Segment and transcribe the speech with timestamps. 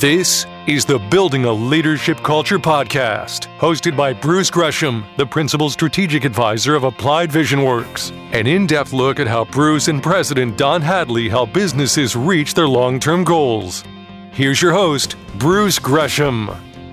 [0.00, 6.24] This is the Building a Leadership Culture podcast, hosted by Bruce Gresham, the Principal Strategic
[6.24, 8.10] Advisor of Applied Vision Works.
[8.32, 12.66] An in depth look at how Bruce and President Don Hadley help businesses reach their
[12.66, 13.84] long term goals.
[14.32, 16.48] Here's your host, Bruce Gresham.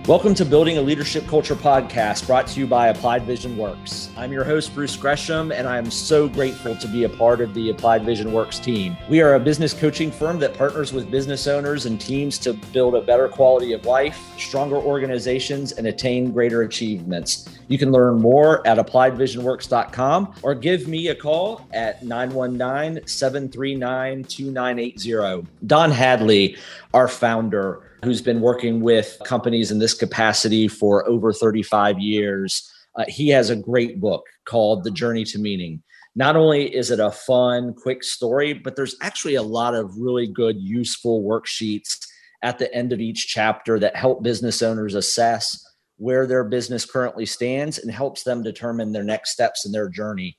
[0.07, 4.09] Welcome to Building a Leadership Culture podcast brought to you by Applied Vision Works.
[4.15, 7.53] I'm your host, Bruce Gresham, and I am so grateful to be a part of
[7.53, 8.95] the Applied Vision Works team.
[9.09, 12.95] We are a business coaching firm that partners with business owners and teams to build
[12.95, 17.49] a better quality of life, stronger organizations, and attain greater achievements.
[17.67, 25.47] You can learn more at appliedvisionworks.com or give me a call at 919 739 2980.
[25.65, 26.57] Don Hadley,
[26.93, 32.71] our founder, who's been working with companies in this capacity for over 35 years.
[32.95, 35.83] Uh, he has a great book called The Journey to Meaning.
[36.15, 40.25] Not only is it a fun, quick story, but there's actually a lot of really
[40.25, 41.97] good, useful worksheets
[42.41, 45.66] at the end of each chapter that help business owners assess
[45.97, 50.37] where their business currently stands and helps them determine their next steps in their journey.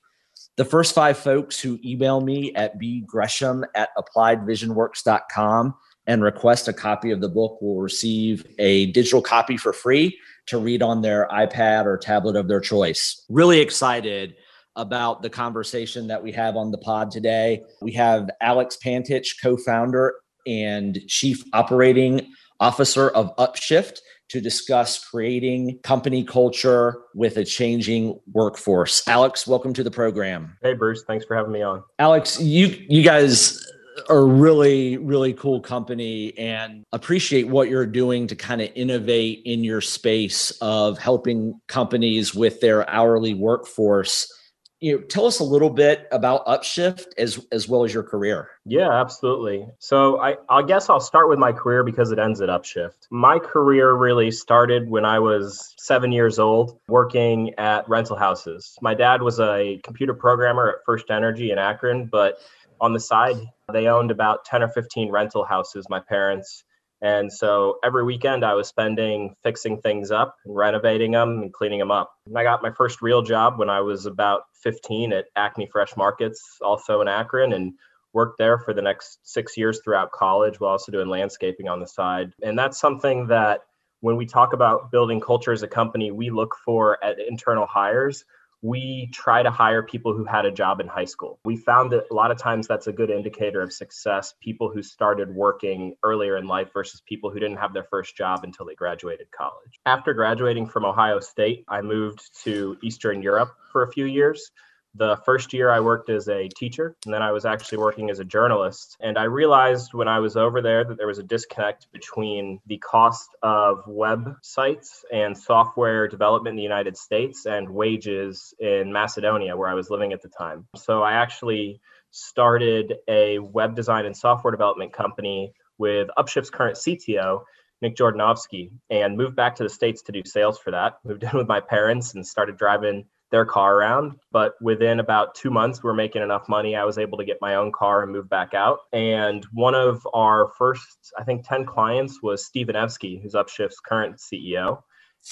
[0.56, 5.74] The first five folks who email me at bgresham at appliedvisionworks.com
[6.06, 10.58] and request a copy of the book will receive a digital copy for free to
[10.58, 13.24] read on their iPad or tablet of their choice.
[13.28, 14.34] Really excited
[14.74, 17.62] about the conversation that we have on the pod today.
[17.82, 20.14] We have Alex Pantich, co founder
[20.46, 23.98] and chief operating officer of Upshift
[24.28, 29.06] to discuss creating company culture with a changing workforce.
[29.08, 30.56] Alex, welcome to the program.
[30.62, 31.82] Hey Bruce, thanks for having me on.
[31.98, 33.64] Alex, you you guys
[34.08, 39.64] are really really cool company and appreciate what you're doing to kind of innovate in
[39.64, 44.32] your space of helping companies with their hourly workforce
[44.80, 48.50] you know tell us a little bit about upshift as as well as your career.
[48.64, 49.66] Yeah absolutely.
[49.78, 53.08] So i i guess i'll start with my career because it ends at upshift.
[53.10, 58.76] My career really started when i was seven years old working at rental houses.
[58.80, 62.38] My dad was a computer programmer at FirstEnergy in akron but
[62.80, 63.36] on the side
[63.72, 66.64] they owned about 10 or 15 rental houses my parents
[67.00, 71.78] and so every weekend I was spending fixing things up and renovating them and cleaning
[71.78, 72.12] them up.
[72.26, 75.96] And I got my first real job when I was about 15 at Acme Fresh
[75.96, 77.74] Markets, also in Akron, and
[78.12, 81.86] worked there for the next six years throughout college while also doing landscaping on the
[81.86, 82.32] side.
[82.42, 83.60] And that's something that
[84.00, 88.24] when we talk about building culture as a company, we look for at internal hires
[88.62, 91.38] we try to hire people who had a job in high school.
[91.44, 94.82] We found that a lot of times that's a good indicator of success, people who
[94.82, 98.74] started working earlier in life versus people who didn't have their first job until they
[98.74, 99.78] graduated college.
[99.86, 104.50] After graduating from Ohio State, I moved to Eastern Europe for a few years
[104.94, 108.18] the first year I worked as a teacher, and then I was actually working as
[108.18, 108.96] a journalist.
[109.00, 112.78] And I realized when I was over there that there was a disconnect between the
[112.78, 119.68] cost of websites and software development in the United States and wages in Macedonia, where
[119.68, 120.66] I was living at the time.
[120.76, 127.42] So I actually started a web design and software development company with Upshift's current CTO,
[127.80, 130.98] Nick Jordanovsky, and moved back to the States to do sales for that.
[131.04, 134.16] Moved in with my parents and started driving their car around.
[134.32, 136.76] But within about two months, we are making enough money.
[136.76, 138.80] I was able to get my own car and move back out.
[138.92, 144.16] And one of our first, I think, 10 clients was Steve Evsky, who's Upshift's current
[144.16, 144.82] CEO.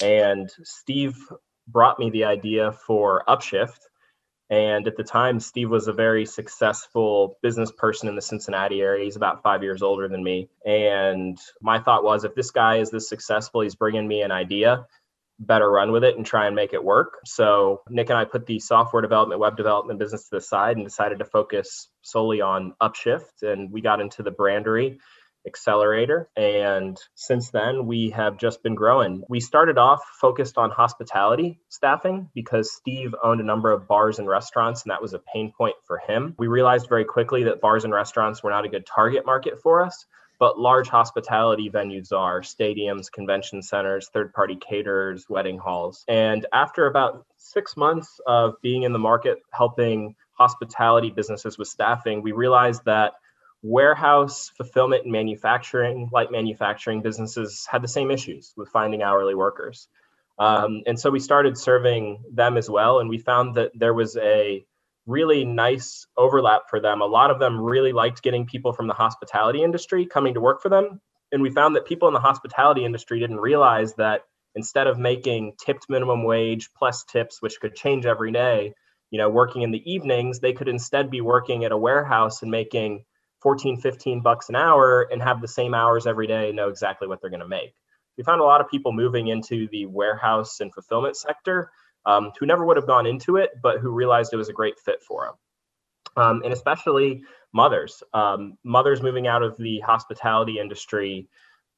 [0.03, 1.17] And Steve
[1.69, 3.81] brought me the idea for Upshift.
[4.49, 9.05] And at the time, Steve was a very successful business person in the Cincinnati area.
[9.05, 10.49] He's about five years older than me.
[10.65, 14.87] And my thought was if this guy is this successful, he's bringing me an idea
[15.39, 17.19] better run with it and try and make it work.
[17.25, 20.87] So Nick and I put the software development, web development business to the side and
[20.87, 23.43] decided to focus solely on Upshift.
[23.43, 24.99] And we got into the brandery
[25.47, 26.29] accelerator.
[26.37, 29.23] And since then, we have just been growing.
[29.29, 34.27] We started off focused on hospitality staffing because Steve owned a number of bars and
[34.27, 36.35] restaurants, and that was a pain point for him.
[36.39, 39.85] We realized very quickly that bars and restaurants were not a good target market for
[39.85, 40.05] us
[40.39, 46.05] but large hospitality venues are stadiums, convention centers, third party caterers, wedding halls.
[46.09, 52.23] And after about six months of being in the market helping hospitality businesses with staffing,
[52.23, 53.15] we realized that
[53.63, 59.89] warehouse, fulfillment, and manufacturing, light manufacturing businesses had the same issues with finding hourly workers.
[60.39, 62.99] Um, and so we started serving them as well.
[63.01, 64.67] And we found that there was a
[65.07, 67.01] really nice overlap for them.
[67.01, 70.61] A lot of them really liked getting people from the hospitality industry coming to work
[70.61, 71.01] for them.
[71.33, 74.23] And we found that people in the hospitality industry didn't realize that
[74.55, 78.75] instead of making tipped minimum wage plus tips, which could change every day,
[79.11, 82.51] you know, working in the evenings, they could instead be working at a warehouse and
[82.51, 83.05] making
[83.43, 87.21] 14, 15 bucks an hour and have the same hours every day know exactly what
[87.21, 87.75] they're going to make.
[88.17, 91.71] We found a lot of people moving into the warehouse and fulfillment sector
[92.07, 94.79] um, who never would have gone into it, but who realized it was a great
[94.79, 95.35] fit for them.
[96.17, 98.03] Um, and especially mothers.
[98.15, 101.29] Um, mothers moving out of the hospitality industry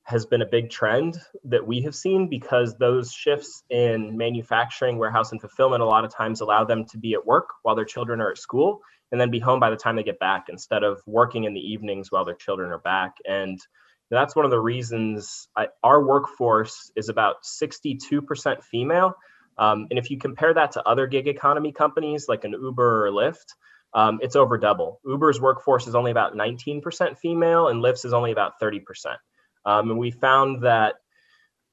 [0.04, 5.32] has been a big trend that we have seen because those shifts in manufacturing, warehouse,
[5.32, 8.20] and fulfillment a lot of times allow them to be at work while their children
[8.20, 8.80] are at school
[9.12, 11.60] and then be home by the time they get back instead of working in the
[11.60, 13.16] evenings while their children are back.
[13.26, 13.58] And
[14.10, 19.14] that's one of the reasons I, our workforce is about 62% female.
[19.58, 23.10] Um, and if you compare that to other gig economy companies like an Uber or
[23.10, 23.54] Lyft,
[23.94, 25.00] um, it's over double.
[25.04, 28.82] Uber's workforce is only about 19% female, and Lyft's is only about 30%.
[29.64, 30.96] Um, and we found that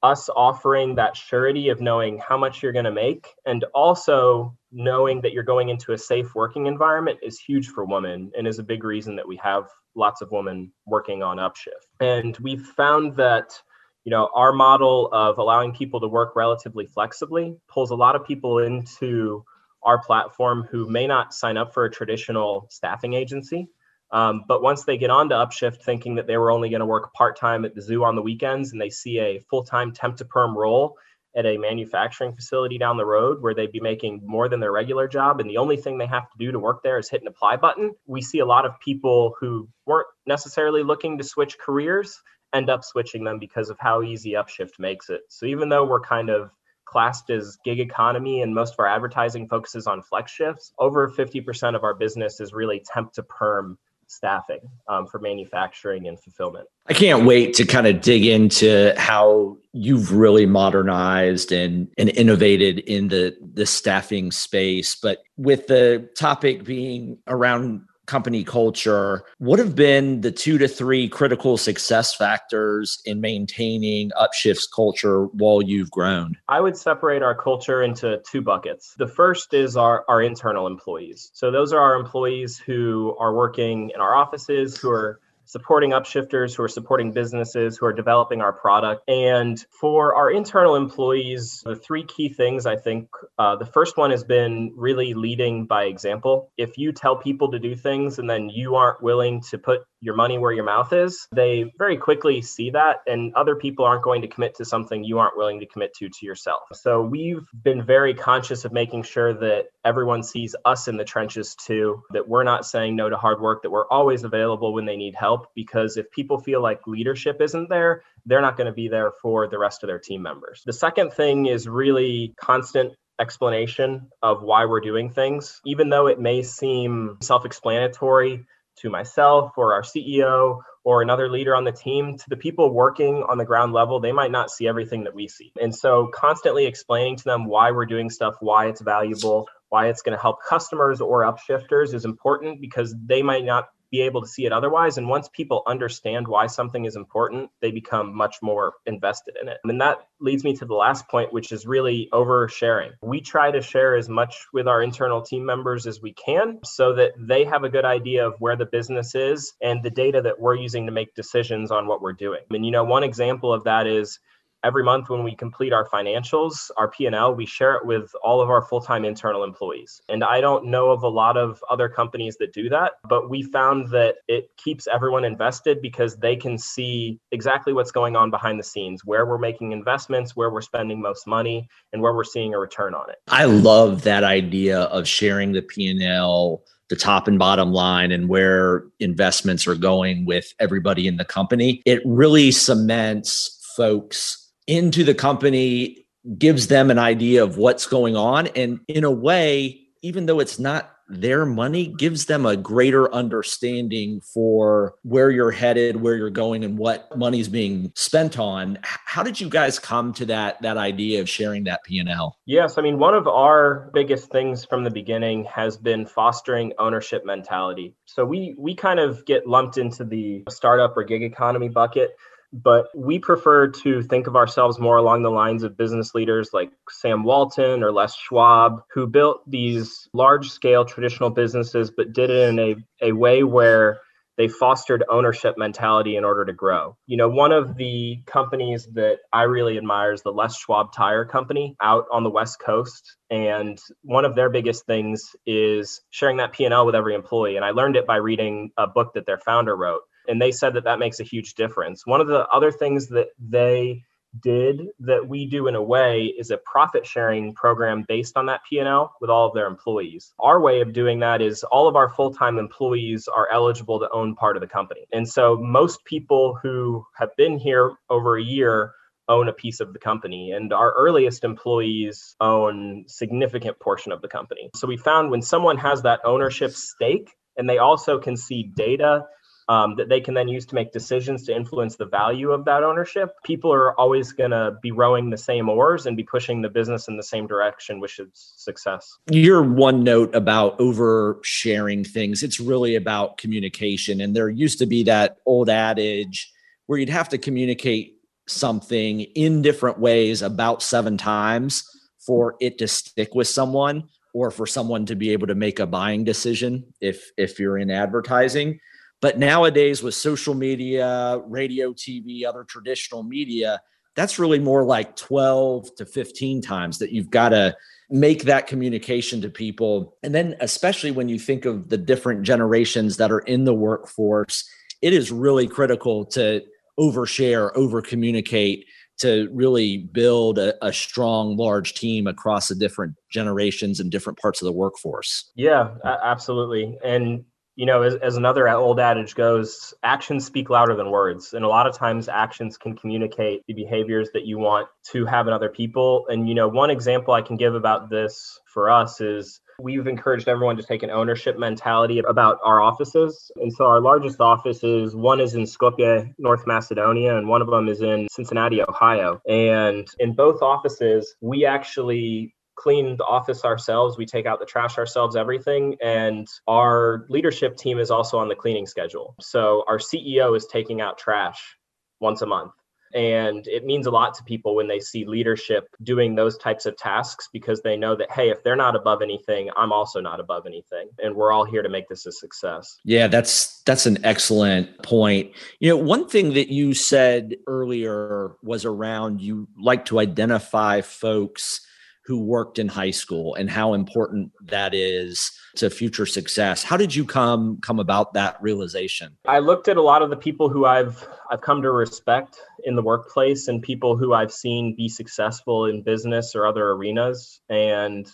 [0.02, 5.20] us offering that surety of knowing how much you're going to make and also knowing
[5.22, 8.62] that you're going into a safe working environment is huge for women and is a
[8.62, 13.58] big reason that we have lots of women working on upshift and we've found that
[14.06, 18.24] you know our model of allowing people to work relatively flexibly pulls a lot of
[18.24, 19.44] people into
[19.82, 23.68] our platform who may not sign up for a traditional staffing agency.
[24.10, 26.86] Um, but once they get on to Upshift thinking that they were only going to
[26.86, 29.92] work part time at the zoo on the weekends and they see a full time
[29.92, 30.96] temp to perm role
[31.36, 35.08] at a manufacturing facility down the road where they'd be making more than their regular
[35.08, 37.26] job and the only thing they have to do to work there is hit an
[37.26, 42.22] apply button, we see a lot of people who weren't necessarily looking to switch careers
[42.56, 45.22] end up switching them because of how easy Upshift makes it.
[45.28, 46.50] So even though we're kind of
[46.86, 51.74] classed as gig economy and most of our advertising focuses on flex shifts, over 50%
[51.74, 56.68] of our business is really temp to perm staffing um, for manufacturing and fulfillment.
[56.86, 62.78] I can't wait to kind of dig into how you've really modernized and, and innovated
[62.80, 64.94] in the, the staffing space.
[64.94, 71.08] But with the topic being around company culture, what have been the two to three
[71.08, 76.36] critical success factors in maintaining Upshift's culture while you've grown?
[76.48, 78.94] I would separate our culture into two buckets.
[78.96, 81.30] The first is our, our internal employees.
[81.34, 86.56] So those are our employees who are working in our offices, who are supporting upshifters
[86.56, 89.08] who are supporting businesses who are developing our product.
[89.08, 93.08] And for our internal employees, the three key things I think
[93.38, 96.50] uh, the first one has been really leading by example.
[96.56, 100.14] If you tell people to do things and then you aren't willing to put your
[100.14, 104.22] money where your mouth is, they very quickly see that, and other people aren't going
[104.22, 106.62] to commit to something you aren't willing to commit to to yourself.
[106.74, 111.54] So we've been very conscious of making sure that everyone sees us in the trenches
[111.54, 114.96] too, that we're not saying no to hard work, that we're always available when they
[114.96, 115.48] need help.
[115.54, 119.48] Because if people feel like leadership isn't there, they're not going to be there for
[119.48, 120.62] the rest of their team members.
[120.66, 126.20] The second thing is really constant explanation of why we're doing things, even though it
[126.20, 128.44] may seem self explanatory
[128.80, 133.24] to myself or our CEO or another leader on the team to the people working
[133.26, 135.50] on the ground level, they might not see everything that we see.
[135.60, 140.02] And so, constantly explaining to them why we're doing stuff, why it's valuable, why it's
[140.02, 144.28] going to help customers or upshifters is important because they might not be able to
[144.28, 144.98] see it otherwise.
[144.98, 149.58] And once people understand why something is important, they become much more invested in it.
[149.64, 152.90] And that leads me to the last point, which is really oversharing.
[153.02, 156.94] We try to share as much with our internal team members as we can so
[156.94, 160.40] that they have a good idea of where the business is and the data that
[160.40, 162.40] we're using to make decisions on what we're doing.
[162.50, 164.18] And, you know, one example of that is
[164.64, 168.50] every month when we complete our financials our p&l we share it with all of
[168.50, 170.00] our full-time internal employees.
[170.08, 173.42] And i don't know of a lot of other companies that do that but we
[173.42, 178.58] found that it keeps everyone invested because they can see exactly what's going on behind
[178.58, 182.54] the scenes where we're making investments where we're spending most money and where we're seeing
[182.54, 183.16] a return on it.
[183.28, 188.84] I love that idea of sharing the p&l the top and bottom line and where
[189.00, 191.82] investments are going with everybody in the company.
[191.84, 196.06] It really cements folks into the company
[196.38, 198.48] gives them an idea of what's going on.
[198.48, 204.20] And in a way even though it's not their money gives them a greater understanding
[204.20, 208.78] for where you're headed where you're going and what money's being spent on.
[208.82, 212.82] How did you guys come to that that idea of sharing that p&l yes i
[212.82, 217.94] mean one of our biggest things from the beginning has been fostering ownership mentality.
[218.04, 222.16] So we we kind of get lumped into the startup or gig economy bucket
[222.62, 226.70] but we prefer to think of ourselves more along the lines of business leaders like
[226.88, 232.48] Sam Walton or Les Schwab, who built these large scale traditional businesses, but did it
[232.48, 234.00] in a, a way where
[234.36, 236.96] they fostered ownership mentality in order to grow.
[237.06, 241.24] You know, one of the companies that I really admire is the Les Schwab Tire
[241.24, 243.16] Company out on the West Coast.
[243.30, 247.56] And one of their biggest things is sharing that P&L with every employee.
[247.56, 250.02] And I learned it by reading a book that their founder wrote.
[250.28, 252.06] And they said that that makes a huge difference.
[252.06, 254.02] One of the other things that they
[254.42, 258.60] did that we do in a way is a profit sharing program based on that
[258.68, 260.32] P&L with all of their employees.
[260.38, 264.34] Our way of doing that is all of our full-time employees are eligible to own
[264.34, 265.06] part of the company.
[265.12, 268.92] And so most people who have been here over a year
[269.28, 274.28] own a piece of the company and our earliest employees own significant portion of the
[274.28, 274.70] company.
[274.76, 279.24] So we found when someone has that ownership stake and they also can see data
[279.68, 282.84] um, that they can then use to make decisions to influence the value of that
[282.84, 283.34] ownership.
[283.42, 287.08] People are always going to be rowing the same oars and be pushing the business
[287.08, 289.18] in the same direction, which is success.
[289.30, 294.20] Your one note about oversharing things, it's really about communication.
[294.20, 296.52] And there used to be that old adage
[296.86, 301.84] where you'd have to communicate something in different ways about seven times
[302.24, 305.86] for it to stick with someone or for someone to be able to make a
[305.86, 308.78] buying decision if if you're in advertising
[309.20, 313.80] but nowadays, with social media, radio, TV, other traditional media,
[314.14, 317.76] that's really more like 12 to 15 times that you've got to
[318.10, 320.16] make that communication to people.
[320.22, 324.68] And then, especially when you think of the different generations that are in the workforce,
[325.02, 326.62] it is really critical to
[326.98, 328.86] overshare, over communicate
[329.18, 334.60] to really build a, a, strong, large team across the different generations and different parts
[334.60, 335.50] of the workforce.
[335.56, 336.98] Yeah, absolutely.
[337.02, 337.44] And
[337.76, 341.52] you know, as, as another old adage goes, actions speak louder than words.
[341.52, 345.46] And a lot of times actions can communicate the behaviors that you want to have
[345.46, 346.26] in other people.
[346.28, 350.48] And, you know, one example I can give about this for us is we've encouraged
[350.48, 353.50] everyone to take an ownership mentality about our offices.
[353.56, 357.88] And so our largest offices, one is in Skopje, North Macedonia, and one of them
[357.88, 359.40] is in Cincinnati, Ohio.
[359.46, 364.16] And in both offices, we actually clean the office ourselves.
[364.16, 365.96] We take out the trash ourselves, everything.
[366.02, 369.34] And our leadership team is also on the cleaning schedule.
[369.40, 371.76] So our CEO is taking out trash
[372.20, 372.72] once a month.
[373.14, 376.96] And it means a lot to people when they see leadership doing those types of
[376.98, 380.66] tasks because they know that, hey, if they're not above anything, I'm also not above
[380.66, 381.08] anything.
[381.22, 382.98] And we're all here to make this a success.
[383.04, 385.52] Yeah, that's that's an excellent point.
[385.78, 391.86] You know, one thing that you said earlier was around you like to identify folks
[392.26, 396.82] who worked in high school and how important that is to future success.
[396.82, 399.36] How did you come come about that realization?
[399.46, 402.96] I looked at a lot of the people who I've I've come to respect in
[402.96, 408.26] the workplace and people who I've seen be successful in business or other arenas and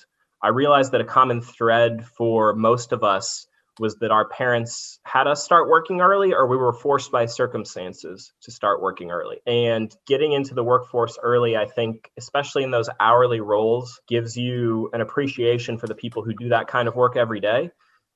[0.45, 3.47] I realized that a common thread for most of us
[3.79, 8.33] was that our parents had us start working early or we were forced by circumstances
[8.43, 9.41] to start working early.
[9.47, 14.91] And getting into the workforce early, I think, especially in those hourly roles, gives you
[14.93, 17.71] an appreciation for the people who do that kind of work every day.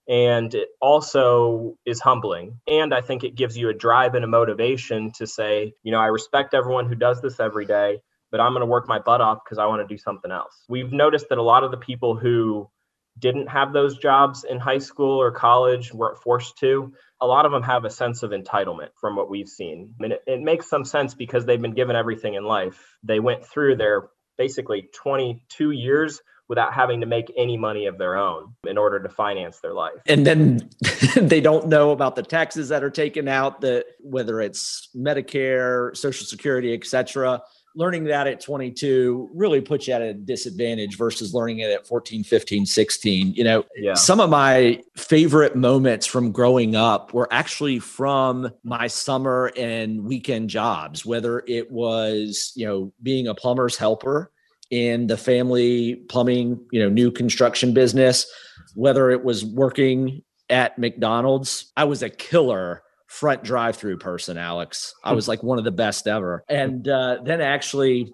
[0.09, 2.61] And it also is humbling.
[2.69, 5.99] And I think it gives you a drive and a motivation to say, you know,
[5.99, 9.21] I respect everyone who does this every day, but I'm going to work my butt
[9.21, 10.65] off because I want to do something else.
[10.69, 12.71] We've noticed that a lot of the people who
[13.19, 17.53] didn't have those jobs in high school or college, weren't forced to, a lot of
[17.53, 19.95] them have a sense of entitlement from what we've seen.
[19.99, 22.97] I mean, it, it makes some sense because they've been given everything in life.
[23.03, 28.17] They went through their basically 22 years without having to make any money of their
[28.17, 29.95] own in order to finance their life.
[30.07, 30.71] And then
[31.17, 36.27] they don't know about the taxes that are taken out, that whether it's Medicare, Social
[36.27, 37.43] Security, etc.
[37.75, 42.25] learning that at 22 really puts you at a disadvantage versus learning it at 14
[42.25, 43.93] 15 16 you know yeah.
[43.93, 50.49] some of my favorite moments from growing up were actually from my summer and weekend
[50.49, 54.33] jobs whether it was you know being a plumber's helper
[54.71, 58.27] in the family plumbing you know new construction business
[58.75, 64.95] whether it was working at McDonald's I was a killer front drive through person, Alex.
[65.05, 66.45] I was like one of the best ever.
[66.49, 68.13] And uh, then actually,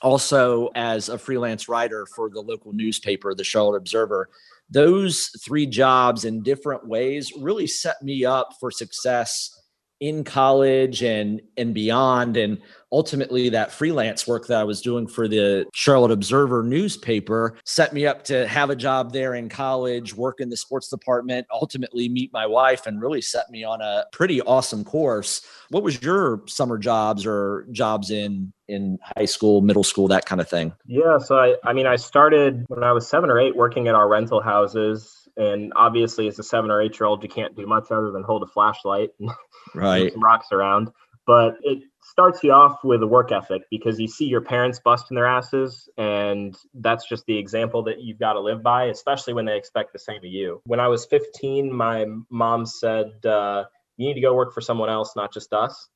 [0.00, 4.28] also as a freelance writer for the local newspaper, the Charlotte Observer,
[4.70, 9.57] those three jobs in different ways really set me up for success
[10.00, 12.58] in college and and beyond and
[12.92, 18.06] ultimately that freelance work that I was doing for the Charlotte Observer newspaper set me
[18.06, 22.32] up to have a job there in college, work in the sports department, ultimately meet
[22.32, 25.42] my wife and really set me on a pretty awesome course.
[25.70, 30.40] What was your summer jobs or jobs in in high school, middle school, that kind
[30.40, 30.72] of thing?
[30.86, 33.94] Yeah, so I I mean I started when I was 7 or 8 working at
[33.94, 37.66] our rental houses And obviously, as a seven or eight year old, you can't do
[37.66, 39.30] much other than hold a flashlight and
[39.74, 40.12] right.
[40.12, 40.90] some rocks around.
[41.26, 45.14] But it starts you off with a work ethic because you see your parents busting
[45.14, 49.44] their asses, and that's just the example that you've got to live by, especially when
[49.44, 50.60] they expect the same of you.
[50.64, 53.64] When I was 15, my mom said, uh,
[53.96, 55.88] You need to go work for someone else, not just us.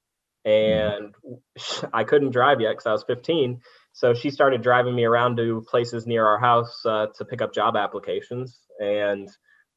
[0.45, 1.15] And
[1.93, 3.61] I couldn't drive yet because I was 15.
[3.93, 7.53] So she started driving me around to places near our house uh, to pick up
[7.53, 8.59] job applications.
[8.81, 9.29] And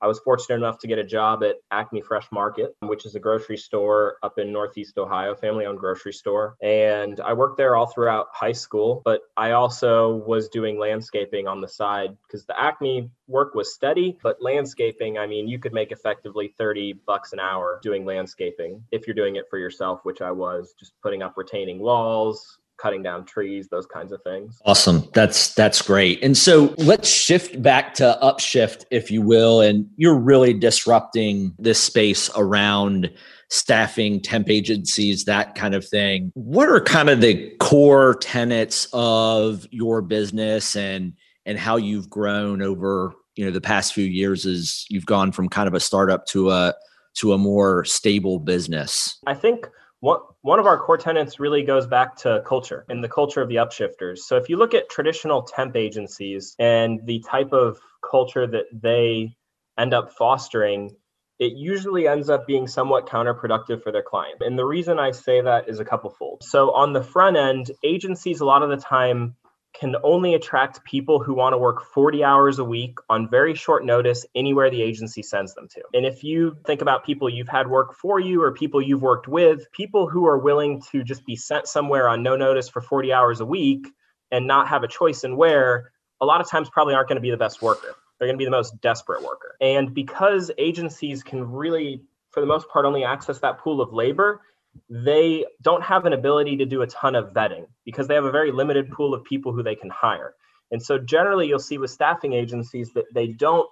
[0.01, 3.19] I was fortunate enough to get a job at Acme Fresh Market, which is a
[3.19, 6.57] grocery store up in Northeast Ohio, family owned grocery store.
[6.61, 11.61] And I worked there all throughout high school, but I also was doing landscaping on
[11.61, 15.91] the side because the Acme work was steady, but landscaping, I mean, you could make
[15.91, 20.31] effectively 30 bucks an hour doing landscaping if you're doing it for yourself, which I
[20.31, 24.59] was just putting up retaining walls, cutting down trees, those kinds of things.
[24.65, 25.07] Awesome.
[25.13, 26.23] That's that's great.
[26.23, 29.61] And so let's shift back to upshift, if you will.
[29.61, 33.11] And you're really disrupting this space around
[33.49, 36.31] staffing, temp agencies, that kind of thing.
[36.33, 41.13] What are kind of the core tenets of your business and
[41.45, 45.49] and how you've grown over you know the past few years as you've gone from
[45.49, 46.73] kind of a startup to a
[47.15, 49.17] to a more stable business?
[49.25, 53.09] I think one, one of our core tenets really goes back to culture and the
[53.09, 54.19] culture of the upshifters.
[54.19, 59.35] So if you look at traditional temp agencies and the type of culture that they
[59.77, 60.91] end up fostering,
[61.39, 64.41] it usually ends up being somewhat counterproductive for their client.
[64.41, 66.43] And the reason I say that is a couple fold.
[66.43, 69.35] So on the front end, agencies a lot of the time
[69.79, 73.85] can only attract people who want to work 40 hours a week on very short
[73.85, 75.81] notice anywhere the agency sends them to.
[75.93, 79.27] And if you think about people you've had work for you or people you've worked
[79.27, 83.11] with, people who are willing to just be sent somewhere on no notice for 40
[83.11, 83.87] hours a week
[84.31, 85.91] and not have a choice in where,
[86.21, 87.95] a lot of times probably aren't going to be the best worker.
[88.17, 89.55] They're going to be the most desperate worker.
[89.59, 92.01] And because agencies can really,
[92.31, 94.41] for the most part, only access that pool of labor,
[94.89, 98.31] they don't have an ability to do a ton of vetting because they have a
[98.31, 100.33] very limited pool of people who they can hire.
[100.71, 103.69] And so generally you'll see with staffing agencies that they don't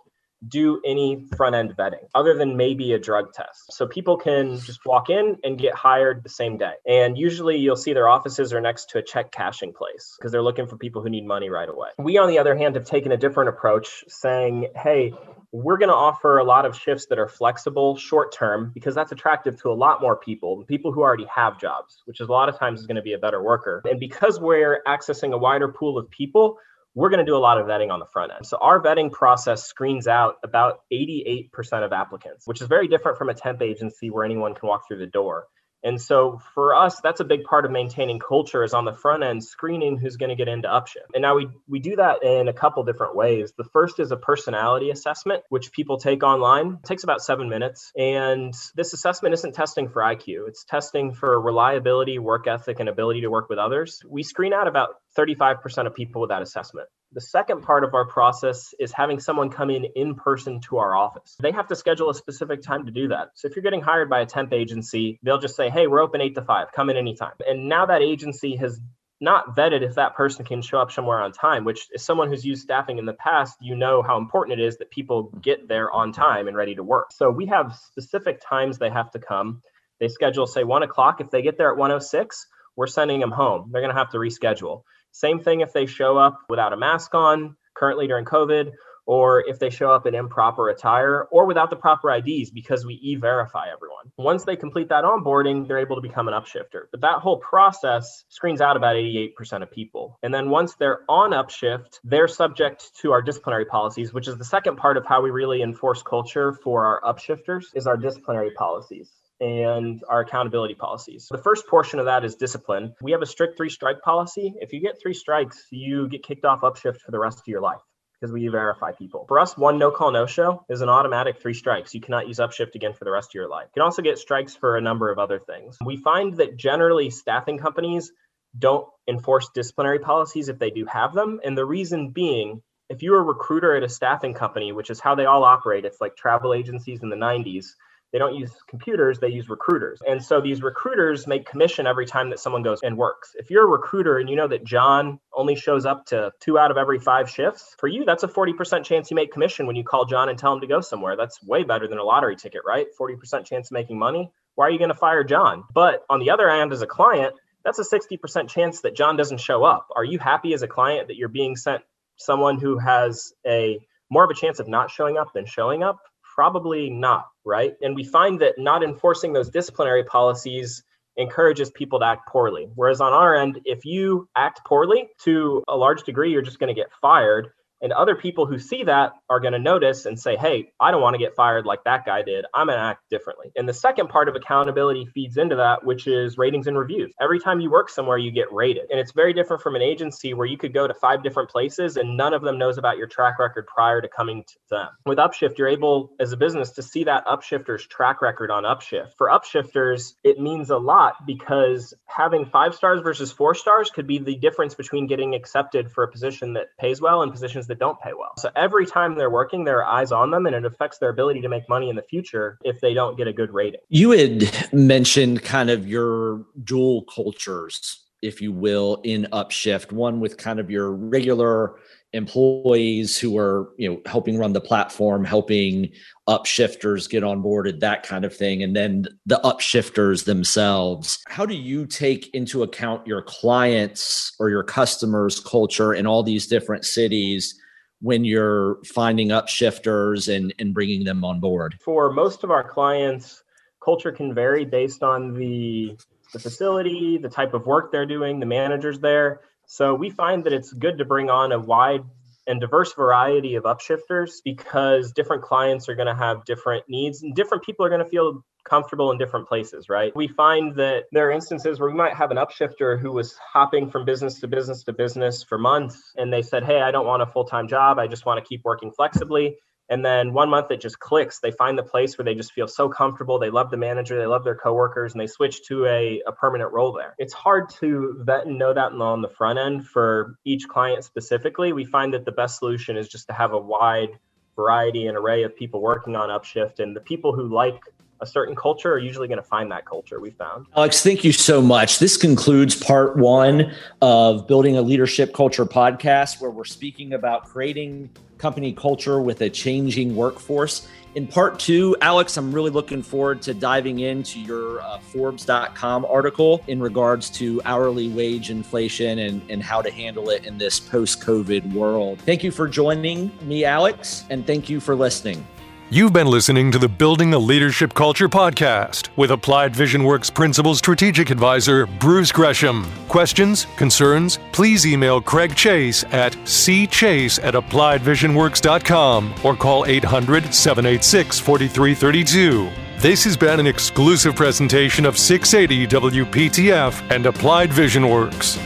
[0.48, 3.72] do any front end vetting other than maybe a drug test.
[3.72, 6.74] So people can just walk in and get hired the same day.
[6.88, 10.44] And usually you'll see their offices are next to a check cashing place because they're
[10.44, 11.90] looking for people who need money right away.
[11.98, 15.14] We, on the other hand, have taken a different approach saying, hey,
[15.54, 19.12] we're going to offer a lot of shifts that are flexible short term because that's
[19.12, 22.50] attractive to a lot more people people who already have jobs which is a lot
[22.50, 25.68] of times is going to be a better worker and because we're accessing a wider
[25.68, 26.58] pool of people
[26.96, 28.46] we're going to do a lot of vetting on the front end.
[28.46, 31.50] So our vetting process screens out about 88%
[31.84, 35.00] of applicants, which is very different from a temp agency where anyone can walk through
[35.00, 35.48] the door.
[35.84, 39.24] And so for us, that's a big part of maintaining culture is on the front
[39.24, 41.12] end screening who's going to get into upshift.
[41.14, 43.54] And now we we do that in a couple different ways.
[43.58, 46.80] The first is a personality assessment, which people take online.
[46.84, 47.92] It takes about seven minutes.
[47.98, 53.22] And this assessment isn't testing for IQ, it's testing for reliability, work ethic, and ability
[53.22, 54.02] to work with others.
[54.08, 56.88] We screen out about 35% of people with that assessment.
[57.14, 60.96] The second part of our process is having someone come in in person to our
[60.96, 61.36] office.
[61.40, 63.32] They have to schedule a specific time to do that.
[63.36, 66.22] So if you're getting hired by a temp agency, they'll just say, hey, we're open
[66.22, 67.34] eight to five, come in anytime.
[67.48, 68.80] And now that agency has
[69.22, 72.44] not vetted if that person can show up somewhere on time, which is someone who's
[72.44, 75.92] used staffing in the past, you know how important it is that people get there
[75.92, 77.12] on time and ready to work.
[77.14, 79.62] So we have specific times they have to come.
[80.00, 81.22] They schedule, say, one o'clock.
[81.22, 83.70] If they get there at 106, we're sending them home.
[83.72, 84.84] They're going to have to reschedule.
[85.14, 88.72] Same thing if they show up without a mask on, currently during COVID,
[89.06, 92.96] or if they show up in improper attire or without the proper IDs because we
[92.96, 94.12] e verify everyone.
[94.18, 96.86] Once they complete that onboarding, they're able to become an upshifter.
[96.90, 100.18] But that whole process screens out about 88% of people.
[100.24, 104.46] And then once they're on upshift, they're subject to our disciplinary policies, which is the
[104.46, 109.12] second part of how we really enforce culture for our upshifters is our disciplinary policies
[109.40, 111.28] and our accountability policies.
[111.30, 112.94] The first portion of that is discipline.
[113.02, 114.54] We have a strict three strike policy.
[114.60, 117.62] If you get three strikes, you get kicked off upshift for the rest of your
[117.62, 117.82] life
[118.20, 119.26] because we verify people.
[119.28, 121.94] For us, one no call, no show is an automatic three strikes.
[121.94, 123.66] You cannot use upshift again for the rest of your life.
[123.76, 125.78] You can also get strikes for a number of other things.
[125.84, 128.14] We find that generally staffing companies
[128.58, 131.42] don't enforce disciplinary policies if they do have them.
[131.44, 135.16] And the reason being, if you're a recruiter at a staffing company, which is how
[135.16, 137.66] they all operate, it's like travel agencies in the 90s
[138.14, 140.00] they don't use computers, they use recruiters.
[140.08, 143.36] And so these recruiters make commission every time that someone goes and works.
[143.36, 146.70] If you're a recruiter and you know that John only shows up to two out
[146.70, 149.84] of every five shifts, for you, that's a 40% chance you make commission when you
[149.84, 151.18] call John and tell him to go somewhere.
[151.18, 152.86] That's way better than a lottery ticket, right?
[153.02, 154.32] 40% chance of making money.
[154.54, 155.64] Why are you going to fire John?
[155.74, 157.34] But on the other hand, as a client,
[157.66, 159.88] that's a 60% chance that John doesn't show up.
[159.96, 161.82] Are you happy as a client that you're being sent
[162.18, 163.80] someone who has a
[164.12, 166.00] more of a chance of not showing up than showing up?
[166.34, 167.76] Probably not, right?
[167.82, 170.84] And we find that not enforcing those disciplinary policies
[171.16, 172.70] encourages people to act poorly.
[172.74, 176.74] Whereas on our end, if you act poorly to a large degree, you're just going
[176.74, 177.50] to get fired.
[177.84, 181.02] And other people who see that are going to notice and say, hey, I don't
[181.02, 182.46] want to get fired like that guy did.
[182.54, 183.52] I'm going to act differently.
[183.58, 187.14] And the second part of accountability feeds into that, which is ratings and reviews.
[187.22, 188.90] Every time you work somewhere, you get rated.
[188.90, 191.98] And it's very different from an agency where you could go to five different places
[191.98, 194.88] and none of them knows about your track record prior to coming to them.
[195.06, 199.12] With Upshift, you're able as a business to see that Upshifter's track record on Upshift.
[199.18, 204.20] For Upshifters, it means a lot because having five stars versus four stars could be
[204.20, 207.80] the difference between getting accepted for a position that pays well and positions that that
[207.80, 208.34] don't pay well.
[208.38, 211.42] So every time they're working, there are eyes on them and it affects their ability
[211.42, 213.82] to make money in the future if they don't get a good rating.
[213.90, 220.38] You had mentioned kind of your dual cultures, if you will, in Upshift, one with
[220.38, 221.76] kind of your regular
[222.14, 225.90] employees who are you know helping run the platform helping
[226.30, 231.88] upshifters get onboarded that kind of thing and then the upshifters themselves how do you
[231.88, 237.60] take into account your clients or your customers culture in all these different cities
[238.04, 241.80] when you're finding upshifters and, and bringing them on board?
[241.82, 243.44] For most of our clients,
[243.82, 245.96] culture can vary based on the,
[246.34, 249.40] the facility, the type of work they're doing, the managers there.
[249.68, 252.04] So we find that it's good to bring on a wide
[252.48, 257.36] and diverse variety of upshifters because different clients are going to have different needs and
[257.36, 260.16] different people are going to feel comfortable in different places, right?
[260.16, 263.90] We find that there are instances where we might have an upshifter who was hopping
[263.90, 267.22] from business to business to business for months and they said, Hey, I don't want
[267.22, 268.00] a full time job.
[268.00, 269.58] I just want to keep working flexibly.
[269.94, 271.38] And then one month it just clicks.
[271.38, 273.38] They find the place where they just feel so comfortable.
[273.38, 276.74] They love the manager, they love their coworkers, and they switch to a, a permanent
[276.74, 277.14] role there.
[277.20, 281.74] It's hard to vet and know that on the front end for each client specifically.
[281.74, 284.18] We find that the best solution is just to have a wide
[284.56, 286.80] variety and array of people working on Upshift.
[286.80, 287.80] And the people who like
[288.24, 290.66] a certain culture are usually going to find that culture we found.
[290.76, 292.00] Alex, thank you so much.
[292.00, 298.10] This concludes part one of Building a Leadership Culture podcast, where we're speaking about creating
[298.38, 300.88] company culture with a changing workforce.
[301.16, 306.64] In part two, Alex, I'm really looking forward to diving into your uh, Forbes.com article
[306.68, 311.22] in regards to hourly wage inflation and, and how to handle it in this post
[311.22, 312.20] COVID world.
[312.22, 315.46] Thank you for joining me, Alex, and thank you for listening.
[315.90, 320.74] You've been listening to the Building a Leadership Culture podcast with Applied Vision Works Principal
[320.74, 322.90] Strategic Advisor Bruce Gresham.
[323.08, 332.72] Questions, concerns, please email Craig Chase at cchase at appliedvisionworks.com or call 800 786 4332.
[332.98, 335.88] This has been an exclusive presentation of 680
[336.26, 338.58] WPTF and Applied Vision Works.